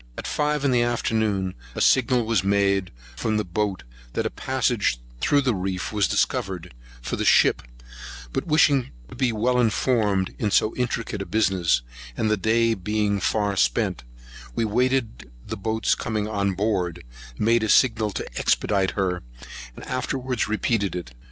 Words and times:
At 0.17 0.25
five 0.25 0.65
in 0.65 0.71
the 0.71 0.81
afternoon, 0.81 1.53
a 1.75 1.79
signal 1.79 2.25
was 2.25 2.43
made 2.43 2.89
from 3.15 3.37
the 3.37 3.45
boat, 3.45 3.83
that 4.13 4.25
a 4.25 4.31
passage 4.31 4.99
through 5.19 5.41
the 5.41 5.53
reef 5.53 5.93
was 5.93 6.07
discovered 6.07 6.73
for 7.03 7.17
the 7.17 7.23
ship; 7.23 7.61
but 8.33 8.47
wishing 8.47 8.89
to 9.09 9.15
be 9.15 9.31
well 9.31 9.59
informed 9.59 10.33
in 10.39 10.49
so 10.49 10.75
intricate 10.75 11.21
a 11.21 11.25
business, 11.27 11.83
and 12.17 12.31
the 12.31 12.35
day 12.35 12.73
being 12.73 13.19
far 13.19 13.55
spent, 13.55 14.03
we 14.55 14.65
waited 14.65 15.29
the 15.45 15.55
boats 15.55 15.93
coming 15.93 16.27
on 16.27 16.55
board, 16.55 17.03
made 17.37 17.61
a 17.61 17.69
signal 17.69 18.09
to 18.09 18.39
expedite 18.39 18.93
her, 18.97 19.21
and 19.75 19.85
afterwards 19.85 20.47
repeated 20.47 20.95
it. 20.95 21.13